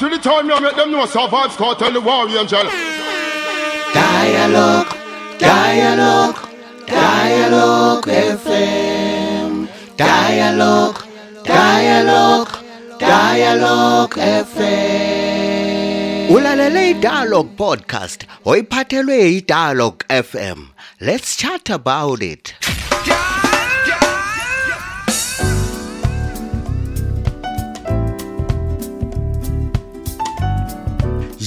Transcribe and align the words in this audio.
Till 0.00 0.08
the 0.08 0.16
time 0.16 0.48
you 0.48 0.58
make 0.62 0.76
them 0.76 0.92
know 0.92 1.04
survive, 1.04 1.52
start 1.52 1.78
tell 1.78 1.92
the 1.92 2.00
war 2.00 2.26
angel. 2.26 2.64
Dialogue, 3.92 4.96
dialogue, 5.38 6.38
dialogue 6.86 8.04
FM. 8.06 9.68
Dialogue, 9.98 11.04
dialogue, 11.44 12.48
dialogue 12.98 14.14
FM. 14.48 16.30
Ulalele 16.30 16.90
iDialogue 16.94 17.52
podcast 17.62 18.24
oyiphathelwe 18.46 19.18
iDialogue 19.36 20.02
FM. 20.08 20.60
Let's 21.00 21.36
chat 21.36 21.68
about 21.68 22.22
it. 22.22 22.54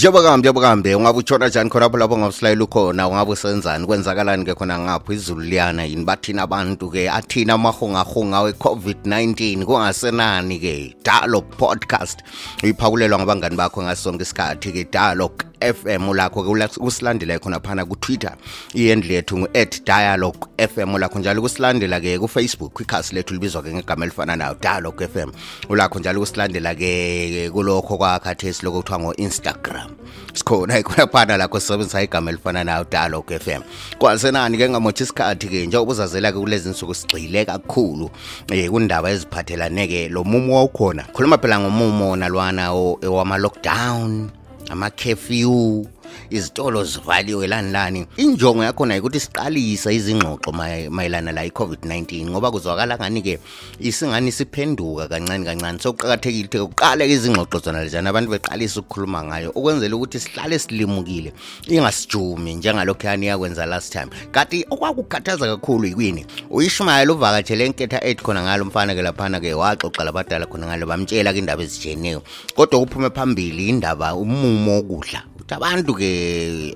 Njengoba 0.03 0.37
njengoba 0.37 0.73
ungabe 0.73 1.19
utshona 1.19 1.47
njani 1.47 1.69
khona 1.69 1.85
lapho 1.85 1.97
lapho 1.97 2.17
ngabuslayela 2.17 2.63
ukhona? 2.63 3.07
Ungabe 3.07 3.31
usenzani 3.31 3.85
kwenzakalani 3.87 4.43
ke 4.43 4.53
khona 4.53 4.79
ngapha 4.79 5.13
izulu 5.13 5.41
liyana 5.41 5.85
yini? 5.85 6.03
Bathina 6.03 6.43
abantu 6.43 6.91
ke 6.91 7.09
athina 7.09 7.53
amahongahonga 7.53 8.41
we-covid-19 8.43 9.63
kungasenani 9.63 10.59
ke 10.59 10.95
dialogue 11.03 11.55
podcast. 11.55 12.19
Uyiphakulelwa 12.63 13.19
ngabangani 13.19 13.55
bakho 13.55 13.81
ngasonke 13.81 14.23
isikhathi 14.23 14.71
ke 14.73 14.83
dialogue 14.91 15.45
FM 15.73 16.13
lakho 16.13 16.43
ke 16.43 16.79
usilandela 16.79 17.39
khona 17.39 17.59
phana 17.59 17.85
ku 17.85 17.95
Twitter 17.95 18.35
ihandle 18.73 19.13
yethu 19.13 19.37
ngu 19.37 19.47
@dialogue 19.85 20.47
FM 20.57 20.97
lakho 20.97 21.19
njalo 21.19 21.41
kusilandela 21.41 21.99
ke 21.99 22.19
ku 22.19 22.27
Facebook 22.27 22.73
quickcast 22.73 23.13
lethu 23.13 23.33
libizwa 23.33 23.63
ke 23.63 23.73
ngegama 23.73 24.05
elifana 24.05 24.35
nayo 24.35 24.55
dialogue 24.61 25.07
FM 25.07 25.31
ulakho 25.69 25.99
njalo 25.99 26.19
kusilandela 26.19 26.75
ke 26.75 27.49
kulokho 27.53 27.97
kwakhathesi 27.97 28.65
lokho 28.65 28.81
kuthiwa 28.81 28.99
ngo 28.99 29.13
Instagram 29.15 29.91
sikhona 30.33 30.79
ikhona 30.79 31.07
phana 31.07 31.37
lakho 31.37 31.59
sisebenzisa 31.59 32.03
igama 32.03 32.31
elifana 32.31 32.63
nayo 32.63 32.85
dialogue 32.91 33.39
FM 33.39 33.61
kwasenani 33.97 34.57
ke 34.57 34.69
ngamothi 34.69 35.03
isikhathi 35.03 35.47
ke 35.47 35.65
njengoba 35.65 35.91
uzazela 35.91 36.31
ke 36.31 36.39
kulezi 36.39 36.69
nsuku 36.69 36.95
sigxile 36.95 37.45
kakhulu 37.45 38.09
eh 38.51 38.69
kundaba 38.69 39.11
eziphathelane 39.11 39.87
ke 39.87 40.09
lo 40.09 40.23
mumo 40.23 40.55
wawukhona. 40.55 41.03
Khuluma 41.13 41.37
phela 41.37 41.59
ngomumo 41.59 42.15
nalwana 42.15 42.71
owama 42.71 43.37
lockdown 43.37 44.29
ama-curfew 44.69 45.87
izitolo 46.29 46.83
zivaliwe 46.83 47.47
lani 47.47 47.71
lani. 47.71 48.07
Injongo 48.17 48.63
yakhona 48.63 48.97
ukuthi 48.97 49.19
siqalisa 49.19 49.91
izingxoxo 49.91 50.51
mayelana 50.89 51.31
la 51.31 51.45
i-covid-19 51.45 52.29
ngoba 52.29 52.51
kuzwakala 52.51 52.97
ngani-ke 52.97 53.39
isingani 53.79 54.31
siphenduka 54.31 55.07
kancane 55.07 55.45
kancane. 55.45 55.79
Sokuqakathekile 55.79 56.45
ukuthi 56.45 56.59
kuqale 56.59 57.09
izingxoxo 57.09 57.59
zona 57.59 57.83
lezana 57.83 58.09
abantu 58.09 58.31
beqalisa 58.31 58.79
ukukhuluma 58.79 59.23
ngayo 59.23 59.49
ukwenzela 59.51 59.95
ukuthi 59.95 60.19
sihlale 60.19 60.59
silimukile 60.59 61.33
ingasijumi 61.67 62.55
njengalokhu 62.55 63.07
yani 63.07 63.25
yakwenza 63.27 63.65
last 63.65 63.91
time. 63.91 64.07
Kanti 64.31 64.65
okwakukhathaza 64.69 65.45
kakhulu 65.47 65.87
yikwini 65.87 66.25
uyishumayela 66.49 67.13
uvakatshele 67.13 67.65
enketha 67.65 67.97
8 67.97 68.21
khona 68.21 68.43
ngalo 68.43 68.65
mfana 68.65 68.95
ke 68.95 69.01
laphana 69.01 69.39
ke 69.39 69.53
waxoxa 69.53 70.03
labadala 70.03 70.45
khona 70.45 70.67
ngalo 70.67 70.85
bamtshela 70.85 71.33
ke 71.33 71.39
indaba 71.39 71.63
ezijeneyo. 71.63 72.21
Kodwa 72.55 72.79
kuphume 72.79 73.09
phambili 73.09 73.69
indaba 73.69 74.15
umumo 74.15 74.75
wokudla. 74.75 75.32
Ukuthi 75.43 75.55
abantu 75.55 75.93
ke 75.93 76.73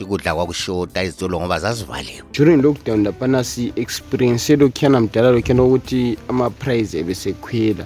ukudla 0.00 0.34
kwakushoda 0.34 1.02
izitolo 1.02 1.40
ngoba 1.40 1.58
zazivaliwe 1.58 2.22
during 2.32 2.62
lockdown 2.62 3.04
laphana 3.04 3.44
si-experience 3.44 4.56
lokhuyana 4.56 5.00
mdala 5.00 5.30
lokhuyana 5.30 5.62
ukuthi 5.62 6.16
ama-price 6.28 6.94
ebesekhwela 6.98 7.84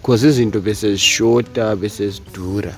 because 0.00 0.26
izinto 0.26 0.60
besezishoda 0.60 1.76
besezidura 1.76 2.74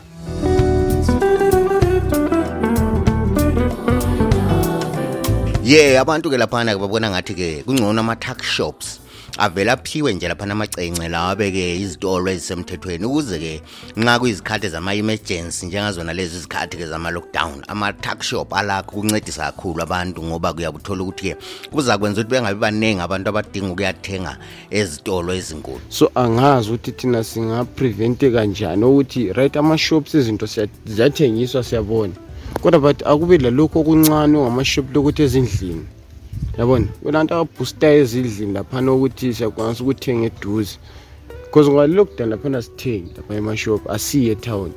ye 5.64 5.98
abantu 5.98 6.30
ke 6.30 6.38
laphana 6.38 6.74
ke 6.74 6.80
babona 6.80 7.10
ngathi 7.10 7.34
ke 7.34 7.62
kungcono 7.66 8.00
ama-tuck 8.00 8.42
shops. 8.42 9.05
Avela 9.38 9.72
aphiwe 9.72 10.14
nje 10.14 10.28
lapha 10.28 10.46
namacence 10.46 11.08
lawa 11.08 11.30
abeke 11.30 11.80
izitolo 11.80 12.30
ezisemthethweni 12.30 13.04
ukuze 13.04 13.38
ke 13.38 13.62
nxa 13.96 14.18
kuyizikhathi 14.18 14.68
zama-emergency 14.68 15.66
njengazona 15.66 16.12
lezi 16.12 16.36
izikhathi 16.36 16.76
ke 16.76 16.86
zama-lockdown 16.86 17.62
ama-tuck 17.68 18.22
shop 18.22 18.54
alakho 18.54 18.90
kuncedisa 18.96 19.52
kakhulu 19.52 19.82
abantu 19.82 20.22
ngoba 20.22 20.52
kuyakuthola 20.52 21.02
ukuthi 21.02 21.22
ke 21.22 21.36
kuza 21.70 21.98
kwenza 21.98 22.20
ukuthi 22.20 22.30
bengabi 22.30 22.60
baningi 22.60 23.00
abantu 23.00 23.28
abadinga 23.28 23.72
ukuyathenga 23.72 24.36
ezitolo 24.70 25.34
ezinkulu. 25.34 25.80
So 25.88 26.10
angazi 26.14 26.68
ukuthi 26.68 26.92
thina 26.92 27.24
singaprevente 27.24 28.30
kanjani 28.30 28.84
ukuthi 28.84 29.32
right 29.32 29.56
ama-shops 29.56 30.14
izinto 30.14 30.46
ziyathengiswa 30.86 31.64
siyabona. 31.64 32.12
Kodwa 32.62 32.80
but 32.80 33.02
akube 33.06 33.38
lalokhu 33.38 33.80
okuncane 33.80 34.38
ongamashop 34.38 34.94
lokuthi 34.94 35.22
ezindlini. 35.22 35.95
Yabona 36.58 36.86
kulanto 37.02 37.34
ababhustayo 37.34 38.00
ezindlini 38.02 38.52
laphana 38.52 38.92
ukuthi 38.92 39.34
siyakwanisa 39.34 39.82
ukuthenga 39.84 40.26
eduze. 40.26 40.78
Because 41.44 41.68
ngoba 41.70 41.86
lockdown 41.86 42.30
laphana 42.30 42.62
sithengi 42.62 43.12
lapha 43.16 43.34
emashop 43.34 43.90
asiye 43.90 44.32
etown 44.32 44.72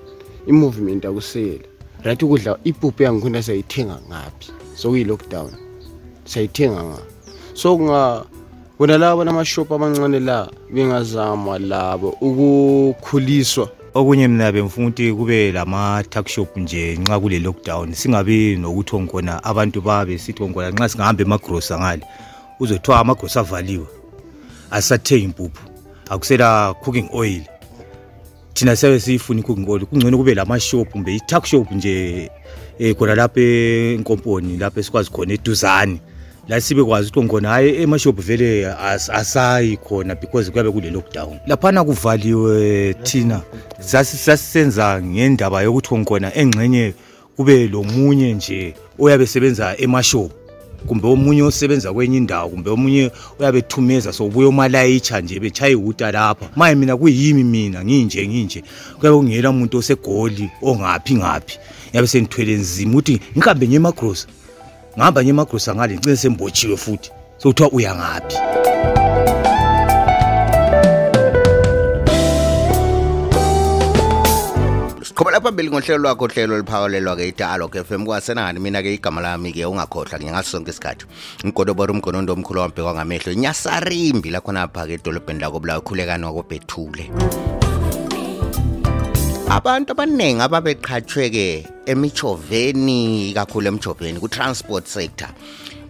i-movement 0.48 1.06
akusela 1.06 1.66
right 2.04 2.24
ukudla 2.24 2.60
ipuphu 2.64 3.04
yangikhona 3.04 3.44
siyayithenga 3.44 3.98
ngaphi? 4.10 4.52
Sokuyi-lockdown 4.76 5.52
siyayithenga 6.26 6.84
nga 6.84 7.00
so 7.54 7.78
kunga 7.78 8.26
bona 8.80 8.98
labo 8.98 9.24
namashop 9.24 9.72
amancane 9.72 10.20
la 10.20 10.50
bengazama 10.74 11.60
labo 11.60 12.10
ukukhuliswa. 12.22 13.79
Okunye 13.94 14.28
mina 14.28 14.52
bengifuna 14.52 14.88
ukuthi 14.88 15.14
kube 15.14 15.52
lama-tuck 15.52 16.28
shop 16.28 16.58
nje 16.58 16.98
nxa 16.98 17.20
kule 17.20 17.40
lockdown 17.40 17.94
singabi 17.94 18.56
nokuthi 18.56 18.96
ongkhona 18.96 19.44
abantu 19.44 19.82
babe 19.82 20.18
sithi 20.18 20.44
ongkhona 20.44 20.72
nxa 20.72 20.90
singahamba 20.90 21.24
emagrosa 21.24 21.80
ngale 21.80 22.04
uzothiwa 22.60 23.00
amagrosa 23.00 23.40
avaliwe. 23.40 23.88
Asisathengi 24.72 25.24
impuphu 25.24 25.70
akusela 26.10 26.74
cooking 26.74 27.10
oil. 27.14 27.42
Thina 28.54 28.76
siyabe 28.76 29.00
siyifuna 29.00 29.40
i-cooking 29.40 29.70
oil 29.70 29.86
kungcono 29.86 30.18
kube 30.18 30.36
lama-shop 30.36 30.92
kumbe 30.92 31.16
i-tuck 31.16 31.46
shop 31.46 31.72
nje 31.72 32.30
um 32.80 32.94
khona 32.94 33.16
lapha 33.16 33.42
enkomponi 33.42 34.58
lapho 34.58 34.80
esikwazi 34.80 35.10
khona 35.12 35.34
eduzane. 35.34 36.00
La 36.50 36.62
sibe 36.62 36.84
kwazi 36.84 37.10
ukuthi 37.10 37.26
ngkhona 37.26 37.50
hayi 37.50 37.82
emashop 37.82 38.22
vele 38.22 38.68
asayi 39.14 39.78
khona 39.78 40.16
because 40.16 40.52
kuyabe 40.52 40.72
kule 40.72 40.90
lockdown 40.90 41.38
laphana 41.48 41.84
kuvaliwe 41.84 42.94
thina 42.94 43.42
sasisenza 43.80 45.02
ngendaba 45.02 45.62
yokuthi 45.62 45.96
ngkhona 45.96 46.36
engxenye 46.36 46.94
kube 47.36 47.68
lomunye 47.68 48.34
nje 48.34 48.74
oyabe 49.00 49.26
sebenza 49.28 49.78
emashop 49.78 50.32
kumbe 50.88 51.08
omunye 51.08 51.44
osebenza 51.44 51.94
kwenye 51.94 52.18
indawo 52.18 52.50
kumbe 52.50 52.70
omunye 52.70 53.12
uyabe 53.40 53.62
thumeza 53.62 54.14
sobuye 54.14 54.48
umalayitsha 54.48 55.22
nje 55.22 55.40
betshaya 55.40 55.72
iwuta 55.72 56.12
lapha. 56.12 56.50
Maye 56.56 56.76
mina 56.76 56.98
kuyimi 56.98 57.44
mina 57.44 57.86
nginje 57.86 58.28
nginje. 58.28 58.64
Kuyabe 59.00 59.18
kungela 59.18 59.50
umuntu 59.50 59.78
osegoli 59.78 60.50
ongaphi 60.62 61.16
ngaphi 61.16 61.60
ngiyabe 61.90 62.08
sengithwele 62.08 62.54
nzima 62.54 62.92
ukuthi 62.92 63.20
ngihambe 63.38 63.68
nje 63.68 63.76
emagrosa 63.76 64.28
ngihamba 65.00 65.22
nje 65.22 65.30
emagrosa 65.30 65.76
ngale 65.76 65.94
ngicine 65.96 66.16
sembotshiwe 66.16 66.78
futhi. 66.78 67.12
Sokuthiwa 67.38 67.72
uyangaphi 67.72 68.36
sikhobela 75.04 75.42
phambili 75.42 75.70
ngohlelo 75.70 75.98
lwakho 75.98 76.26
uhlelo 76.26 76.58
liphakalelwa-ke 76.58 77.28
idialogue 77.28 77.80
f 77.80 77.92
m. 77.92 78.06
Kwasenani 78.06 78.60
mina-ke 78.60 78.94
igama 78.94 79.22
lami-ke 79.22 79.66
ungakhohlwa 79.66 80.20
ngingaso 80.20 80.50
sonke 80.52 80.72
isikhathi. 80.72 81.06
Umgodobora 81.44 81.94
umgonondo 81.94 82.34
omkhulu 82.34 82.60
wambhekwa 82.62 82.94
ngamehlo. 82.94 83.32
Inyasarimbi 83.32 84.30
lakhonapha-ke 84.30 84.94
edolobheni 84.94 85.40
lakobulawa 85.40 85.82
khulekani 85.82 86.26
wakobhethule 86.26 87.12
abantu 89.50 89.98
abaningi 89.98 90.46
ababeqhathwe-ke 90.46 91.66
emichoveni 91.90 93.34
kakhulu 93.34 93.68
emichoveni 93.74 94.22
ku-transport 94.22 94.86
sector 94.86 95.34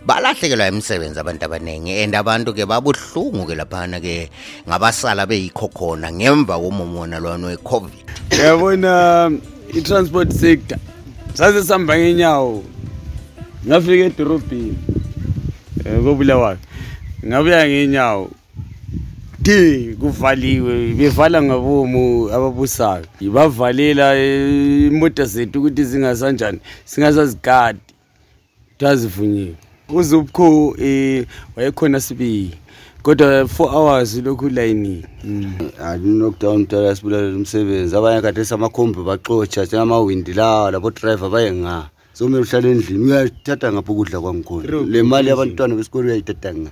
balahlekelwa 0.08 0.72
imisebenzi 0.72 1.20
abantu 1.20 1.44
abaningi 1.44 1.92
and 2.00 2.16
abantu-ke 2.16 2.64
babuhlungu-ke 2.64 3.60
laphana-ke 3.60 4.32
ngabasala 4.64 5.28
beyikho 5.28 5.68
khona 5.76 6.08
ngemva 6.08 6.56
komumona 6.56 7.20
lwana 7.20 7.52
we-covid. 7.52 8.08
Yabona 8.40 9.28
i-transport 9.76 10.32
sector 10.32 10.80
sase 11.36 11.60
sihamba 11.60 12.00
ngenyawo 12.00 12.64
ngafika 13.68 14.08
edorobheni 14.08 14.80
kobulawayo 15.84 16.64
ngabuya 17.28 17.68
ngenyawo 17.68 18.32
de 19.50 19.96
kuvaliwe 20.00 20.94
bevala 20.94 21.42
ngabomu 21.42 22.30
ababusayo. 22.30 23.06
Bavalela 23.34 24.14
imoto 24.14 25.26
zethu 25.26 25.60
ukuthi 25.60 25.84
zingasanjani 25.84 26.60
singasazigadi 26.86 27.80
kuthiwa 28.72 28.96
zivunyiwe 28.96 29.56
uzubukho 29.90 30.68
um 30.70 31.26
wayekhona 31.56 32.00
sibili 32.00 32.54
kodwa 33.02 33.44
4 33.44 33.70
hours 33.74 34.22
lokhu 34.26 34.50
layinini. 34.50 35.04
Lockdown 36.06 36.62
mdala 36.62 36.96
sibulalela 36.96 37.38
umsebenzi. 37.38 37.96
Abanye 37.96 38.22
kade 38.22 38.46
samakhombi 38.46 39.00
baxotsha 39.02 39.66
njengamawindi 39.66 40.34
lawa 40.34 40.72
labodriver 40.72 41.30
baye 41.30 41.52
nga? 41.54 41.90
Somele 42.14 42.44
uhlale 42.44 42.72
endlini 42.72 43.06
uyathatha 43.06 43.74
ngapho 43.74 43.94
ukudla 43.94 44.22
kwangikhona 44.22 44.86
le 44.86 45.04
mali 45.04 45.30
yabantwana 45.30 45.76
besikolo 45.76 46.06
uyayithatha 46.06 46.54
nga 46.54 46.72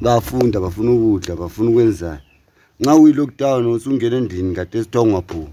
bafunda 0.00 0.60
bafuna 0.60 0.90
ukudla 0.92 1.36
bafuna 1.36 1.70
ukwenzani? 1.70 2.20
Nxa 2.80 2.94
uyi-lockdown 2.94 3.66
usungena 3.66 4.16
endlini 4.16 4.54
kade 4.54 4.82
sithiwa 4.82 5.04
ungaphumi 5.04 5.52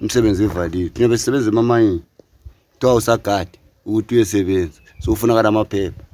umsebenzi 0.00 0.44
evalile 0.44 0.88
thina 0.88 1.08
besisebenza 1.08 1.48
emamayini. 1.50 2.02
Kuthiwa 2.72 2.94
usagade 2.94 3.58
ukuthi 3.86 4.14
uyesebenza. 4.14 4.80
Sokufunakala 4.98 5.48
amaphepha. 5.48 6.04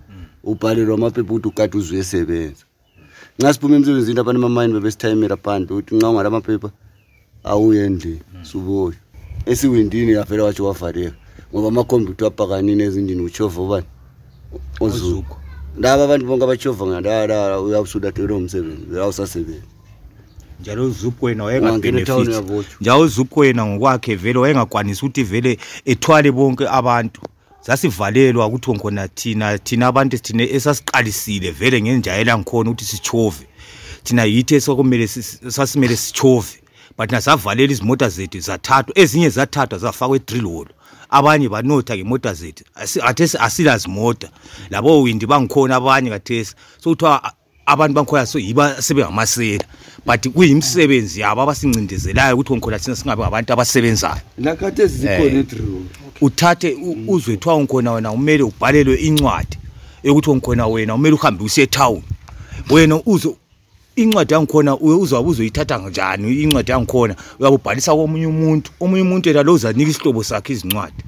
Ubhalelwa 0.44 0.94
amaphepha 0.94 1.32
ukuthi 1.32 1.48
ugade 1.48 1.78
uze 1.78 1.94
uyesebenza. 1.94 2.64
Nxa 3.38 3.52
siphume 3.52 3.76
emsebenzini 3.76 4.20
abantu 4.20 4.40
emamayini 4.40 4.74
bebesithayimela 4.74 5.36
phandle 5.36 5.72
ukuthi 5.72 5.94
nxa 5.94 6.08
ungala 6.08 6.30
maphepha 6.30 6.70
awuye 7.44 7.84
endlini 7.86 8.20
suboyo 8.42 8.94
esiwindini 9.46 10.12
yavela 10.12 10.44
watsho 10.44 10.64
wavaleka 10.64 11.16
ngoba 11.50 11.68
amakhompyutha 11.68 12.26
apakanini 12.26 12.82
ezindini 12.82 13.22
uchova 13.22 13.60
ubani 13.62 13.86
uzuko 14.80 15.36
laba 15.78 16.05
abantu 16.05 16.26
bonke 16.26 16.44
abachova 16.44 16.87
ngalala 16.87 17.61
uyawusulahlelwe 17.61 18.37
umsebenzi 18.37 18.99
awusasebenzi 19.00 19.76
njalo 20.61 20.84
uzupho 20.84 21.26
wena 21.26 21.44
Ungangena 21.44 22.00
etown 22.00 22.28
wayengabenefit 22.28 22.81
njalo 22.81 23.00
uzupho 23.00 23.40
wena 23.40 23.67
ngokwakhe 23.67 24.14
vele 24.14 24.38
wayengakwanisi 24.38 25.05
ukuthi 25.05 25.23
vele 25.23 25.58
ethwale 25.84 26.32
bonke 26.32 26.69
abantu. 26.69 27.20
Sasivalelwa 27.61 28.46
ukuthi 28.46 28.78
khona 28.78 29.08
thina 29.08 29.58
thina 29.58 29.87
abantu 29.87 30.19
thina 30.19 30.43
esasiqalisile 30.43 31.50
vele 31.50 31.82
ngenjayela 31.82 32.38
ngikhona 32.38 32.70
ukuthi 32.70 32.84
sichove 32.84 33.46
thina 34.05 34.25
yithi 34.25 34.55
esokumele 34.55 35.08
sasimele 35.49 35.96
sichove 35.96 36.61
but 36.98 37.12
nasavalele 37.12 37.72
izimota 37.72 38.08
zethu 38.08 38.40
zathathwa 38.40 38.98
ezinye 38.98 39.28
zathathwa 39.31 39.78
zafakwa 39.78 40.16
edrillhole 40.16 40.70
abanye 41.10 41.48
banotha 41.48 41.96
ngemota 41.96 42.34
zethu 42.34 42.64
Asi- 42.75 43.00
khathesi 43.00 43.37
asilazimota 43.40 44.28
labo 44.70 45.02
windi 45.02 45.26
bangikhona 45.26 45.76
abanye 45.76 46.10
khathesi 46.10 46.54
sokuthiwa 46.84 47.25
a- 47.25 47.32
abantu 47.66 47.94
bangikhona 47.94 48.26
so 48.26 48.38
yiba 48.38 48.82
sebengamasela 48.82 49.64
but 50.06 50.28
kuyimsebenzi 50.28 51.20
yabo 51.20 51.43
abasincindezelayo 51.43 52.34
ukuthi 52.38 52.60
khona 52.60 52.78
thina 52.78 52.96
singabe 52.96 53.22
ngabantu 53.22 53.52
abasebenzayo. 53.52 54.20
Lakhathesi 54.38 54.94
zikhona 54.99 55.16
zikhona 55.19 55.34
Eh. 55.34 55.40
edrill 55.40 55.81
uthathe 56.20 56.75
u- 56.75 56.96
uzwe 57.08 57.37
kuthiwa 57.37 57.58
ngikhona 57.60 57.92
wena 57.92 58.10
kumele 58.10 58.42
ubhalelwe 58.42 58.96
incwadi 58.96 59.58
yokuthi 60.04 60.31
ngikhona 60.31 60.66
wena 60.66 60.92
kumele 60.92 61.14
uhambe 61.14 61.44
usiye 61.44 61.64
etown. 61.64 62.02
Wena 62.70 63.00
uzo 63.06 63.37
incwadi 63.96 64.34
yangikhona 64.34 64.76
uye 64.76 64.96
uzabe 64.96 65.28
uzoyithatha 65.28 65.78
njani? 65.78 66.43
Incwadi 66.43 66.70
yangikhona. 66.70 67.16
Uyabubhalisa 67.40 67.94
komunye 67.94 68.26
umuntu. 68.26 68.70
Omunye 68.81 69.02
umuntu 69.02 69.28
yena 69.28 69.43
lo 69.43 69.54
uzanika 69.54 69.90
isihlobo 69.90 70.25
sakhe 70.25 70.52
izincwadi. 70.52 71.04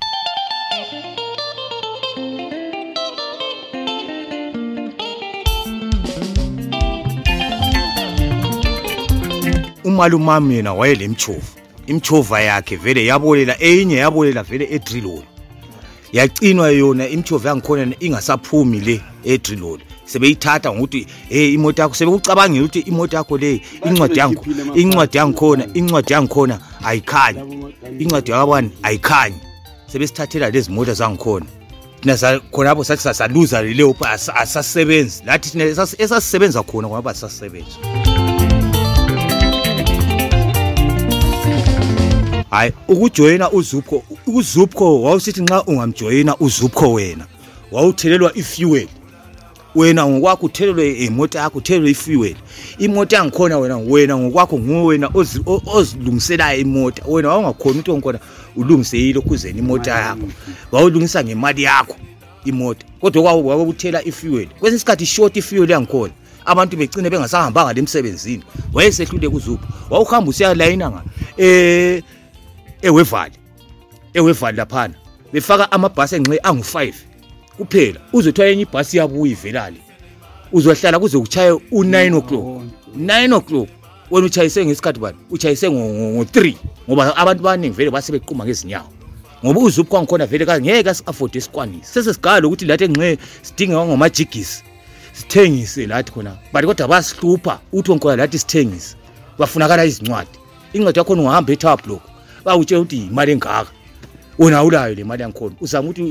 Umalumami 9.85 10.55
yena 10.55 10.75
waye 10.75 10.81
wayelemchova 10.81 11.59
imchova 11.87 12.41
yakhe 12.41 12.77
vele 12.77 13.07
yabolela 13.07 13.57
eyinye 13.63 13.97
yabolela 13.97 14.43
vele 14.43 14.69
edrilolo 14.71 15.25
yacinwa 16.13 16.71
yona 16.71 17.09
imchova 17.09 17.49
yangikhona 17.49 17.95
ingasaphumi 18.01 18.81
le 18.81 19.01
edrillhole 19.25 19.88
sebeyithatha 20.13 20.73
ngokuthi 20.73 21.07
hey 21.29 21.55
imoto 21.55 21.83
yakho 21.83 21.95
sebekucabangela 21.95 22.65
ukuthi 22.65 22.79
imoto 22.81 23.17
yakho 23.17 23.39
le 23.39 23.61
incwadi 23.85 24.19
yangu 24.19 24.45
incwadi 24.75 25.19
yangikhona 25.19 25.67
incwadi 25.75 26.13
yangikhona 26.13 26.59
ayikhanyi. 26.85 27.39
Incwadi 27.99 28.31
yakabani? 28.31 28.71
Ayikhanyi. 28.83 29.37
Sebesithathela 29.93 30.51
lezi 30.51 30.71
moto 30.71 30.95
zangikhona. 30.95 31.47
Thina 32.01 32.17
sa- 32.17 32.41
khonapho 32.41 32.85
sathi 32.85 33.03
sasaluza 33.03 33.63
leyo 33.63 33.97
asasebenzi. 34.35 35.23
Lathi 35.27 35.51
thina 35.51 35.65
esas- 35.65 35.95
esasisebenza 35.99 36.63
khona 36.63 36.89
ngoba 36.89 37.15
sisasebenza 37.15 37.77
hayi 42.51 42.73
ukujoyina 42.89 43.51
uzupho 43.53 44.03
uzupho 44.27 45.03
wawusithi 45.03 45.43
nxa 45.43 45.65
ungamjoyina 45.65 46.37
uzupho 46.41 46.93
wena 46.93 47.27
wawuthelelwa 47.73 48.33
ifuel. 48.35 48.89
Wena 49.79 50.07
ngokwakho 50.07 50.47
uthelelwe 50.47 50.93
imoto 50.93 51.39
yakho 51.39 51.59
uthelelwe 51.59 51.91
ifuel. 51.91 52.37
Imoto 52.79 53.17
yangikhona 53.17 53.59
wena 53.59 53.77
wena 53.77 54.17
ngokwakho 54.19 54.59
nguwe 54.59 54.83
wena 54.83 55.11
ozilungiselayo 55.67 56.61
imota. 56.61 57.03
Wena 57.07 57.29
wawungakhona 57.29 57.79
ukuthi 57.79 57.93
ngikhona 57.93 58.19
ulungise 58.57 58.99
yilokhuzeni 58.99 59.59
imota 59.59 59.91
yakho. 59.91 60.29
wawulungisa 60.73 61.25
ngemali 61.25 61.63
yakho 61.63 61.97
imota. 62.45 62.87
Kodwa 63.01 63.23
kwawo 63.23 63.45
wawuthela 63.45 64.05
ifuel. 64.05 64.49
Kwesinye 64.49 64.77
isikhathi 64.77 65.07
short 65.07 65.37
ifuel 65.37 65.71
yangikhona. 65.71 66.13
Abantu 66.45 66.77
begcine 66.77 67.11
bengasahambanga 67.11 67.73
lemsebenzini 67.73 68.43
wayesehlule 68.73 69.29
kuzupho 69.29 69.67
wawuhamba 69.91 70.31
usiyalayina 70.31 70.91
nga 70.91 71.03
eh 71.37 72.03
ewevali 72.83 73.35
ewevali 74.15 74.57
laphana. 74.57 74.95
Befaka 75.33 75.73
amabhasi 75.73 76.17
engxe 76.17 76.39
angu-5 76.43 76.93
kuphela. 77.59 78.01
Uzothiwa 78.13 78.49
enye 78.49 78.63
ibhasi 78.63 78.97
yabuya 78.97 79.33
ivelale 79.33 79.81
uzohlala 80.53 80.99
kuze 80.99 81.19
kuchaye 81.19 81.51
u-9 81.51 82.17
o'clock. 82.17 82.63
9 82.97 83.35
o'clock. 83.35 83.69
Wena 84.11 84.27
utshayise 84.27 84.67
ngesikhathi 84.67 85.01
bani? 85.01 85.19
Utshayise 85.31 85.71
ngo-3 85.71 86.55
ngoba 86.89 87.17
abantu 87.17 87.43
abaningi 87.43 87.77
vele 87.77 87.91
basebequma 87.91 88.45
ngezinyawo. 88.45 88.89
Ngoba 89.45 89.61
uzupho 89.61 89.91
kwangikhona 89.91 90.27
vele 90.27 90.47
ngeke 90.61 90.91
asi-afode 90.91 91.41
sikwanise 91.41 91.93
sesesigala 91.93 92.41
lokuthi 92.41 92.65
lathi 92.65 92.85
engxe 92.85 93.19
sidinge 93.43 93.77
ngamajigisi 93.77 94.63
sithengise 95.13 95.87
lathi 95.87 96.13
khona. 96.13 96.37
But 96.53 96.65
kodwa 96.65 96.89
basihlupha 96.89 97.61
ukuthi 97.73 97.93
ngikhona 97.93 98.17
lathi 98.17 98.39
sithengise. 98.39 98.97
Bafunakala 99.39 99.85
izincwadi. 99.85 100.31
Incwadi 100.73 100.99
yakhona 100.99 101.23
ungahamba 101.23 101.53
etower 101.53 101.83
block 101.83 102.03
bawutshela 102.45 102.81
ukuthi 102.81 102.97
yimali 102.97 103.33
engaka 103.33 103.71
wena 104.39 104.59
awulayo 104.59 104.95
le 104.95 105.05
mali 105.05 105.23
yangikhona 105.23 105.55
uzama 105.61 105.89
ukuthi 105.91 106.03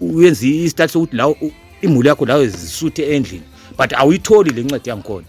uyenze 0.00 0.48
isitati 0.48 0.92
sokuthi 0.92 1.16
lawo 1.16 1.36
imuli 1.82 2.08
yakho 2.08 2.26
lawo 2.26 2.46
zisuthe 2.46 3.02
endlini 3.16 3.42
but 3.78 3.92
awuyitholi 3.92 4.50
le 4.50 4.62
ncwadi 4.62 4.88
yangikhona 4.88 5.26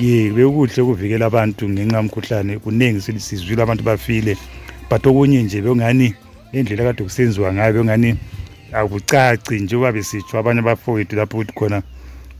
ye 0.00 0.30
bekukuhle 0.30 0.82
ukuvikela 0.82 1.26
abantu 1.26 1.68
ngenxa 1.68 1.96
yomkhuhlane. 1.96 2.58
Kuningi 2.58 3.00
si- 3.00 3.20
sizwile 3.20 3.62
abantu 3.62 3.82
bafile 3.84 4.36
but 4.90 5.06
okunye 5.06 5.42
nje 5.42 5.62
bekungani 5.62 6.14
indlela 6.52 6.84
kade 6.84 7.02
kusenziwa 7.02 7.52
ngayo 7.52 7.72
bekungani 7.72 8.16
akucaci 8.72 9.60
njengoba 9.60 9.92
besitsho 9.92 10.38
abanye 10.38 10.60
abafowethu 10.60 11.16
lapho 11.16 11.38
ukuthi 11.38 11.52
khona 11.52 11.82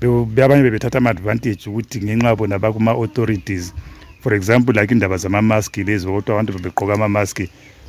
abanye 0.02 0.62
bebethatha 0.62 0.98
ama-advantage 0.98 1.66
ukuthi 1.70 2.02
ngenxa 2.02 2.36
bona 2.36 2.58
bakuma-authorities 2.58 3.72
for 4.20 4.34
example 4.34 4.72
like 4.80 4.94
indaba 4.94 5.16
zamamaski 5.16 5.84
lezi 5.84 6.06
kodwa 6.06 6.34
abantu 6.34 6.52
bebegqoka 6.52 6.94
amamaski 6.94 7.48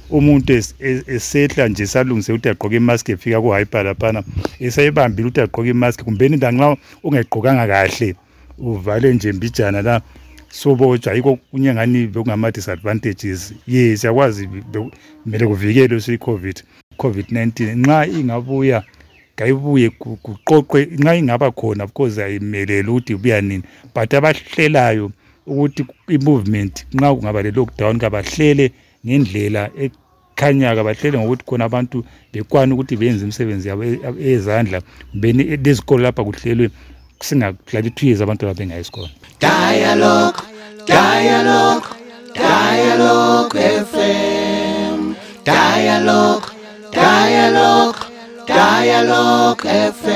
umuntu 0.10 0.54
es- 0.54 0.76
es- 0.80 1.04
esehla 1.10 1.68
nje 1.68 1.88
salungise 1.88 2.34
ukuthi 2.34 2.50
agqoke 2.50 2.76
imaski 2.76 3.12
efika 3.12 3.42
kuhyper 3.42 3.84
laphana 3.86 4.24
esayibambile 4.60 5.28
ukuthi 5.28 5.42
agqoke 5.42 5.70
imaski 5.70 6.04
kumbeni 6.04 6.38
lanxa 6.38 6.78
ungayigqokanga 7.04 7.68
kahle 7.68 8.16
uvale 8.58 9.14
nje 9.14 9.32
mbijana 9.34 9.82
la 9.82 10.02
sobotshwa. 10.50 11.14
Yikho 11.14 11.36
kunye 11.52 11.74
ngani 11.74 12.08
bekungama-disadvantages. 12.08 13.54
Ye 13.68 13.98
siyakwazi 13.98 14.48
be- 14.48 14.90
kumele 15.24 15.48
kuvikelwe 15.48 16.02
siyi-covid 16.02 16.64
covid-19 16.98 17.76
nxa 17.76 18.06
ingabuya 18.08 18.84
kayibuye 19.36 19.90
ku- 19.90 20.18
kuqoqwe 20.24 20.86
nxa 21.00 21.16
ingaba 21.16 21.52
khona 21.52 21.84
of 21.84 21.92
course 21.94 22.18
ayimelele 22.18 22.90
ukuthi 22.90 23.14
ibuya 23.14 23.42
nini. 23.42 23.64
But 23.96 24.14
abahlelayo 24.14 25.12
ukuthi 25.48 25.86
i-movement 26.10 26.86
nxa 26.94 27.16
kungaba 27.16 27.42
le-lockdown 27.44 28.00
kabahlele 28.00 28.72
ngendlela 29.06 29.70
ekhanyayo 29.78 30.76
kabahlele 30.76 31.18
ngokuthi 31.18 31.44
khona 31.46 31.66
abantu 31.66 32.06
bekwane 32.34 32.74
ukuthi 32.74 32.96
benze 32.98 33.24
imisebenzi 33.24 33.68
yabo 33.68 33.84
e- 33.84 34.00
eyezandla. 34.20 34.82
Kumbeni 35.12 35.44
lezikolo 35.58 36.04
lapha 36.04 36.24
kuhlelwe 36.24 36.70
singadlali 37.22 37.90
two 37.92 38.06
years 38.08 38.22
abantwana 38.22 38.54
bengayi 38.54 38.82
esikolo. 38.82 39.10
Dialogue, 39.40 40.40
dialogue, 40.88 41.86
dialogue 42.34 43.56
FM. 43.92 45.14
Dialogue, 45.46 46.46
dialogue, 46.92 47.98
dialogue 48.56 49.64
FM. 49.68 50.16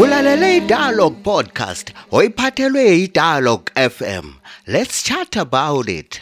Ulalele 0.00 0.56
iDialogue 0.56 1.16
podcast 1.22 1.92
oyiphathelwe 2.10 2.98
iDialogue 3.04 3.70
FM. 3.90 4.24
Let's 4.66 5.02
chat 5.02 5.36
about 5.36 5.88
it. 5.88 6.20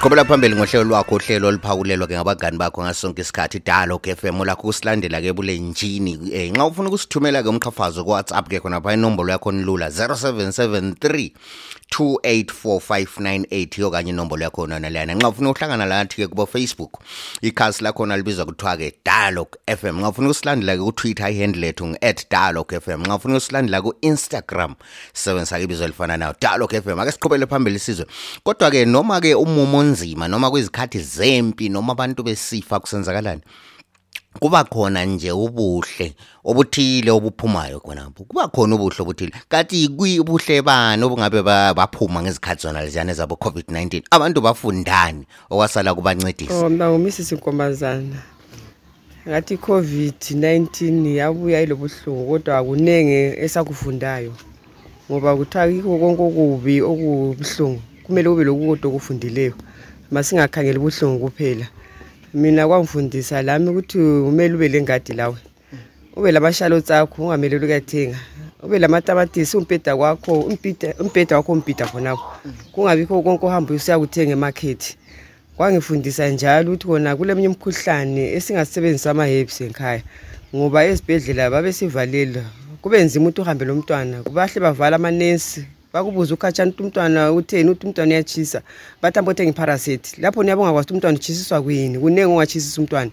qhubela 0.00 0.24
phambili 0.24 0.56
ngohlelo 0.56 0.84
lwakho 0.84 1.14
uhlelo 1.14 1.48
oluphawulelwa 1.48 2.06
ke 2.06 2.14
ngabangani 2.14 2.58
bakho 2.58 2.82
ngasonke 2.82 3.22
isikhathi 3.22 3.58
dialogue 3.58 4.14
FM 4.14 4.44
lakho 4.44 4.62
kusilandela 4.62 5.20
ke 5.20 5.32
bulenjini 5.32 6.16
um 6.16 6.52
nxa 6.52 6.66
ufuna 6.66 6.88
ukusithumela 6.88 7.42
ke 7.42 7.48
umqhafazo 7.48 8.04
kuwhatsapp 8.04 8.48
ke 8.48 8.60
khona 8.60 8.80
pha 8.80 8.92
inombolo 8.94 9.32
yakho 9.32 9.52
nilula 9.52 9.88
0773 9.88 11.30
284598 11.90 13.80
yokanye 13.80 14.10
inombolo 14.10 14.42
yakho 14.42 14.66
nona 14.66 14.90
lana 14.90 15.14
nxa 15.14 15.28
ufuna 15.28 15.50
uhlangana 15.50 15.86
lathi 15.86 16.16
ke 16.16 16.26
kubo 16.26 16.46
Facebook 16.46 16.98
ikhasi 17.40 17.84
lakho 17.84 18.06
libizwa 18.06 18.44
kuthiwa 18.46 18.76
ke 18.76 18.92
dialogue 19.04 19.58
FM 19.78 19.98
nxa 19.98 20.08
ufuna 20.08 20.28
ukusilandela 20.28 20.76
ke 20.76 20.82
ku 20.82 20.92
Twitter 20.92 21.30
ihandle 21.30 21.60
lethu 21.60 21.86
ngi@dialogue 21.86 22.80
FM 22.80 23.00
nxa 23.02 23.14
ufuna 23.14 23.36
ukusilandela 23.36 23.82
ku 23.82 23.94
Instagram 24.00 24.74
sebenzisa 25.12 25.58
ibizo 25.60 25.84
elifana 25.84 26.16
nayo 26.16 26.34
dialogue 26.40 26.80
FM 26.80 27.00
ake 27.00 27.12
siqhubele 27.12 27.46
phambili 27.46 27.78
sizwe. 27.78 28.06
Kodwa 28.44 28.70
ke 28.70 28.84
noma 28.84 29.20
ke 29.20 29.34
umumo 29.34 29.78
onzima 29.78 30.28
noma 30.28 30.50
kwizikhathi 30.50 30.98
zempi 30.98 31.68
noma 31.68 31.92
abantu 31.92 32.22
besifa 32.22 32.80
kusenzakalani? 32.80 33.40
Kuba 34.40 34.64
khona 34.64 35.04
nje 35.04 35.32
ubuhle 35.32 36.14
obuthile 36.44 37.10
obuphumayo 37.10 37.80
khonapho. 37.80 38.24
Kuba 38.24 38.48
khona 38.48 38.74
ubuhle 38.74 39.02
obuthile. 39.02 39.32
Kanti 39.48 39.88
kubuhle 39.88 40.62
bani 40.62 41.02
obungabe 41.02 41.42
baphuma 41.42 42.22
ngezikhathi 42.22 42.62
zona 42.62 42.82
leziyana 42.82 43.14
zabo 43.14 43.34
COVID-19 43.34 44.02
abantu 44.10 44.40
bafundani 44.40 45.26
okwasala 45.50 45.94
kubancedisa. 45.94 46.54
Oh 46.54 46.70
nguMrs 46.70 47.32
Nkombazana 47.32 48.22
ngathi 49.28 49.54
iCovid-19 49.54 51.14
yabuya 51.14 51.62
ilobuhlungu 51.62 52.26
kodwa 52.28 52.64
kunenge 52.64 53.34
esakufundayo 53.44 54.32
ngoba 55.10 55.36
kuthiwa 55.36 55.68
kikho 55.68 55.98
konke 55.98 56.22
okubi 56.22 56.82
okubuhlungu. 56.82 57.82
Kumele 58.04 58.28
kube 58.30 58.44
lokukodwa 58.44 58.90
okufundileyo 58.90 59.54
masingakhangeli 60.10 60.78
ubuhlungu 60.78 61.26
kuphela 61.26 61.66
mina 62.36 62.68
kwangifundisa 62.68 63.42
lami 63.42 63.68
ukuthi 63.68 63.98
kumele 63.98 64.54
ube 64.54 64.68
lengadi 64.68 65.12
lawe. 65.12 65.36
Ube 66.16 66.32
lamashalots 66.32 66.90
akho 66.90 67.22
ungameleli 67.22 67.64
ukuyathenga. 67.64 68.18
Ube 68.62 68.78
lamatamatisi 68.78 69.56
umbheda 69.56 69.96
kwakho 69.96 70.40
umbheda 71.00 71.36
wakho 71.36 71.52
umbhida 71.52 71.86
khonapho. 71.86 72.24
Kungabikho 72.72 73.22
konke 73.22 73.46
ohamba 73.46 73.74
usiyakuthenga 73.74 74.32
emakhethi 74.32 74.96
kwangifundisa 75.56 76.28
njalo 76.28 76.72
ukuthi 76.72 76.86
kona 76.86 77.16
kuleminye 77.16 77.46
imikhuhlane 77.46 78.32
esingasebenzisa 78.36 79.10
ama-herbs 79.10 79.60
ekhaya 79.60 80.02
ngoba 80.54 80.84
ezibhedlela 80.84 81.50
babesivalela 81.50 82.42
kube 82.82 83.02
nzima 83.04 83.28
ukuthi 83.28 83.40
uhambe 83.40 83.64
lo 83.64 83.74
mntwana 83.74 84.16
bahle 84.36 84.60
bavala 84.60 84.96
amanesi 84.96 85.64
bakubuza 85.92 86.34
ukhatshana 86.34 86.70
ukuthi 86.70 86.82
umntwana 86.82 87.32
utheni 87.32 87.70
ukuthi 87.70 87.86
umntwana 87.86 88.10
uyatshisa. 88.14 88.62
Bathi 89.02 89.18
ambothenga 89.18 89.50
iparaseti 89.50 90.20
lapho 90.20 90.42
niyabe 90.42 90.62
ungakwazi 90.62 90.84
ukuthi 90.84 90.94
umntwana 90.94 91.18
utshisiswa 91.18 91.62
kuyini 91.62 91.98
kuningi 91.98 92.24
ungatshisisa 92.24 92.80
umntwana. 92.80 93.10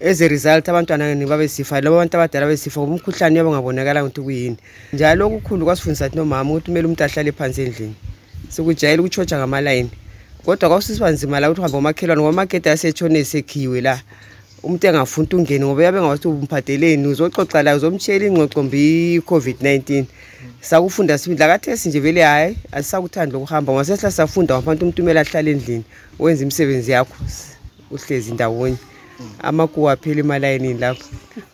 As 0.00 0.20
a 0.20 0.28
result 0.28 0.68
abantwana 0.68 1.14
babesifa 1.26 1.80
labo 1.80 1.96
abantu 1.96 2.16
abadala 2.16 2.46
besifa 2.46 2.80
ngoba 2.80 2.94
umkhuhlane 2.94 3.34
uyabe 3.34 3.48
ungabonakala 3.50 4.04
ukuthi 4.04 4.20
kuyini 4.20 4.56
njalo 4.92 5.26
okukhulu 5.26 5.64
kwasifundisa 5.64 6.10
thi 6.10 6.16
nomama 6.16 6.50
ukuthi 6.50 6.66
kumele 6.66 6.86
umuntu 6.86 7.04
ahlale 7.04 7.32
phansi 7.32 7.62
endlini. 7.62 7.94
Sikujayela 8.48 9.02
ukutshotsha 9.02 9.38
ngamalayini. 9.38 9.90
Kodwa 10.44 10.68
kwasisiba 10.68 11.10
nzima 11.10 11.40
la 11.40 11.50
ukuthi 11.50 11.60
uhambe 11.60 11.76
ngomakhelwane 11.76 12.20
ngoba 12.20 12.34
amagedi 12.34 12.68
asetshone 12.68 13.18
esekhiwe 13.18 13.80
la. 13.80 14.02
Umuntu 14.62 14.86
engafuni 14.86 15.28
ungene 15.34 15.64
ngoba 15.64 15.84
yabe 15.84 16.00
ngawathi 16.00 16.28
umphadeleni 16.28 17.06
uzoxoxa 17.06 17.62
layo 17.62 17.76
uzomtshela 17.76 18.26
ingxoxombi 18.26 19.18
i-covid-19 19.18 20.04
sakufunda 20.62 21.18
sibili. 21.18 21.38
Lakathesi 21.40 21.88
nje 21.88 22.00
vele 22.00 22.22
hhayi 22.22 22.56
asisakuthandi 22.72 23.32
lokuhamba 23.32 23.72
ngoba 23.72 23.84
sesihla 23.84 24.10
safunda 24.10 24.54
ngabantu 24.54 24.82
umuntu 24.84 25.02
kumele 25.02 25.20
ahlale 25.20 25.50
endlini 25.50 25.84
wenza 26.18 26.42
imisebenzi 26.42 26.90
yakho 26.90 27.16
uhlezi 27.90 28.32
ndawonye. 28.32 28.76
Amakuwa 29.42 29.92
aphela 29.92 30.20
emalayinini 30.20 30.78
lapho. 30.80 31.04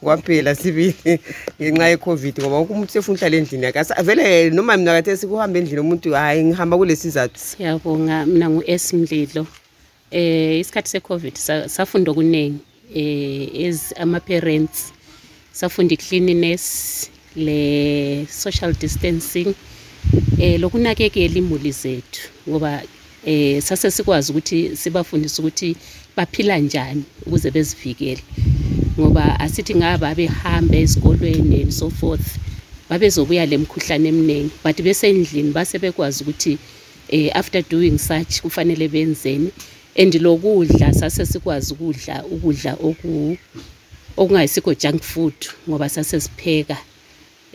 Kwaphela 0.00 0.54
sibili 0.54 1.20
ngenxa 1.60 1.88
ye-covid 1.88 2.40
ngoba 2.40 2.56
wonke 2.56 2.72
umuntu 2.72 2.92
sefuna 2.92 3.16
uhlala 3.18 3.36
endlini. 3.36 3.64
Yakhe 3.64 4.02
vele 4.02 4.50
noma 4.50 4.76
mina 4.76 4.92
kathesi 4.92 5.26
kuhamba 5.26 5.58
endlini 5.58 5.80
umuntu 5.80 6.12
hhayi 6.12 6.44
ngihamba 6.44 6.76
kulesi 6.76 7.02
sizathu. 7.02 7.38
Siyabonga 7.40 8.26
mina 8.26 8.50
ngu-s 8.50 8.92
mlilo 8.94 9.46
eh 10.10 10.60
isikhathi 10.60 10.88
se-covid 10.90 11.34
sa- 11.36 11.68
safunda 11.68 12.10
okuningi 12.10 12.58
eh 12.94 13.68
as 13.68 13.92
ama-parents. 13.98 14.92
Safunda 15.52 15.94
i-cleanliness 15.94 17.10
le-social 17.37 18.73
distancing 18.75 19.54
eh 20.38 20.61
lokunakekela 20.61 21.35
imuli 21.35 21.73
zethu 21.73 22.30
ngoba 22.49 22.82
eh 23.25 23.62
sase 23.62 23.90
sikwazi 23.90 24.32
ukuthi 24.32 24.76
sibafundise 24.76 25.42
ukuthi 25.42 25.76
baphila 26.16 26.58
njani 26.58 27.02
ukuze 27.26 27.50
bezivikele. 27.50 28.23
Ngoba 29.00 29.40
asithi 29.40 29.75
ngaba 29.75 30.14
behambe 30.14 30.80
esikolweni 30.80 31.62
and 31.62 31.73
so 31.73 31.90
forth 31.90 32.38
babezobuya 32.90 33.47
lemkhuhlane 33.47 34.08
eminingi 34.08 34.50
but 34.64 34.82
besendlini 34.82 35.52
base 35.52 35.78
bekwazi 35.78 36.23
ukuthi 36.23 36.58
eh 37.08 37.30
after 37.35 37.62
doing 37.62 37.99
such 37.99 38.40
kufanele 38.42 38.88
benzeni. 38.88 39.50
And 39.97 40.14
lokudla 40.14 40.94
sase 40.94 41.26
sikwazi 41.26 41.73
ukudla 41.75 42.25
ukudla 42.25 42.73
oku 42.75 43.37
okungayisikho 44.16 44.75
junk 44.75 45.02
food 45.02 45.35
ngoba 45.68 45.88
sase 45.88 46.20
sipheka. 46.20 46.76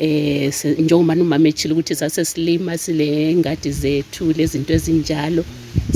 Eh 0.03 0.51
se- 0.57 0.75
njengoba 0.83 1.13
umama 1.13 1.48
echile 1.51 1.74
ukuthi 1.74 1.95
sase 1.95 2.25
silima 2.25 2.77
sile 2.77 3.36
ngadi 3.36 3.72
zethu 3.81 4.24
lezinto 4.38 4.74
ezinjalo. 4.77 5.43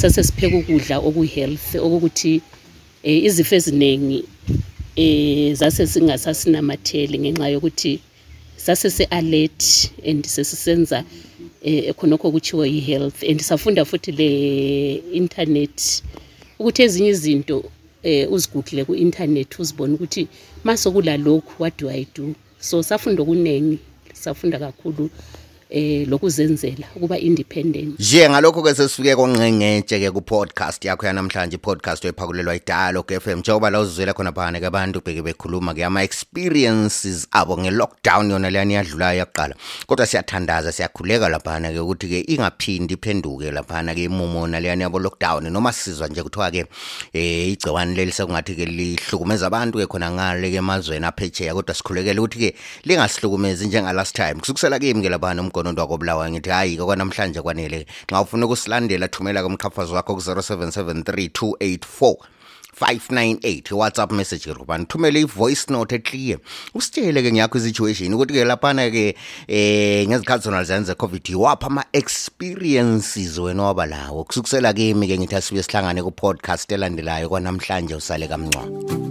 Sase 0.01 0.23
sipheka 0.23 0.57
ukudla 0.57 0.95
okuhealth 1.07 1.67
okukuthi 1.85 2.33
eh 3.03 3.23
izifo 3.27 3.55
eziningi 3.55 4.19
eh 4.95 5.53
zase 5.59 5.87
singasasinamatheli 5.87 7.19
ngenxa 7.19 7.47
yokuthi 7.53 7.93
sase 8.65 8.89
se-alert 8.89 9.63
and 10.09 10.25
sesisenza 10.25 11.03
eh 11.63 11.93
khonokho 11.97 12.31
kuthiwo 12.31 12.65
yi-health 12.65 13.23
and 13.29 13.39
safunda 13.41 13.85
futhi 13.85 14.11
le-internet 14.19 15.77
ukuthi 16.59 16.81
ezinye 16.85 17.09
izinto 17.09 17.57
eh 18.03 18.31
uzigoogle 18.31 18.85
ku-internet 18.85 19.59
uzibone 19.59 19.93
ukuthi 19.93 20.27
masokula 20.63 21.17
lokhu 21.17 21.51
what 21.63 21.73
do 21.79 21.89
i 21.89 22.05
do? 22.15 22.33
So 22.59 22.83
safunda 22.83 23.21
okuningi 23.23 23.77
safunda 24.23 24.57
kakhulu 24.59 25.09
eh 25.69 26.07
lokuzenzela 26.07 26.87
ukuba 26.95 27.17
independent. 27.19 27.99
Nje 27.99 28.29
ngalokho 28.29 28.63
ke 28.63 28.75
sesifike 28.75 29.15
konqengetshe 29.15 29.99
ke 29.99 30.11
ku-podcast 30.11 30.85
yakho 30.85 31.05
yanamhlanje 31.05 31.55
i-podcast 31.55 32.05
ephakulelwa 32.05 32.55
idialogue 32.55 33.19
FM 33.19 33.39
njengoba 33.39 33.69
la 33.69 33.79
uzizwela 33.79 34.13
khona 34.13 34.31
phakane 34.31 34.59
ke 34.59 34.65
abantu 34.65 35.01
beke 35.01 35.21
bekhuluma 35.21 35.73
ke 35.73 35.83
ama-experiences 35.85 37.27
abo 37.31 37.57
nge-lockdown 37.57 38.31
yona 38.31 38.49
leyani 38.49 38.73
iyadlulayo 38.73 39.19
yakuqala. 39.19 39.55
Kodwa 39.87 40.05
siyathandaza 40.05 40.71
siyakhuleka 40.71 41.29
laphana 41.29 41.71
ke 41.71 41.79
ukuthi 41.79 42.07
ke 42.07 42.33
ingaphindi 42.33 42.93
iphenduke 42.93 43.51
laphana 43.51 43.95
ke 43.95 44.03
imumo 44.03 44.47
leyani 44.47 44.83
yabo 44.83 44.99
lockdown 44.99 45.49
noma 45.51 45.73
sizwa 45.73 46.07
nje 46.07 46.23
kuthiwa 46.23 46.51
ke 46.51 46.65
eh 47.13 47.51
igciwane 47.51 47.95
leli 47.95 48.11
sekungathi 48.11 48.55
ke 48.55 48.65
lihlukumeza 48.65 49.47
abantu 49.47 49.77
ke 49.79 49.87
khona 49.87 50.11
ngale 50.11 50.51
ke 50.51 50.55
emazweni 50.57 51.05
aphecheya 51.05 51.53
kodwa 51.53 51.75
sikhulekele 51.75 52.19
ukuthi 52.19 52.39
ke 52.39 52.55
lingasihlukumezi 52.85 53.67
njengalast 53.67 54.15
time. 54.15 54.39
Kusukisela 54.39 54.79
kimi 54.79 55.01
ke 55.01 55.09
laphana 55.09 55.43
umgonondo 55.57 55.81
wakobulawayo 55.81 56.31
ngithi 56.31 56.49
hayi 56.49 56.77
ke 56.77 56.83
kwanamhlanje 56.83 57.41
kwanele. 57.41 57.85
Nxa 58.09 58.21
ufuna 58.21 58.45
ukusilandela 58.45 59.07
thumela 59.07 59.43
kumqhafazo 59.43 59.93
wakho 59.93 60.15
ku-0773 60.15 61.29
284 61.29 62.15
598 62.79 63.71
WhatsApp 63.73 64.11
message 64.11 64.53
rubani 64.53 64.85
thumele 64.85 65.21
i-voice 65.21 65.65
note 65.69 65.95
eclear. 65.95 66.39
Usitshele 66.73 67.21
ke 67.21 67.31
ngiyakho 67.31 67.57
i-situation. 67.57 68.13
Ukuthi 68.13 68.33
ke 68.33 68.45
laphana 68.45 68.89
ke 68.91 69.15
eh 69.47 70.05
ngezikhathi 70.07 70.43
zona 70.43 70.61
lezani 70.61 70.85
ze-covid 70.85 71.29
iwaphi 71.29 71.65
ama-experiences 71.65 73.37
wena 73.37 73.63
waba 73.63 73.85
lawo 73.85 74.23
kusukisela 74.23 74.73
kimi 74.73 75.07
ke 75.07 75.17
ngithi 75.17 75.35
asibuye 75.35 75.63
sihlangane 75.63 76.03
ku-podcast 76.03 76.71
elandelayo 76.71 77.29
kwanamhlanje 77.29 77.95
usale 77.95 78.27
kamncwa 78.27 79.06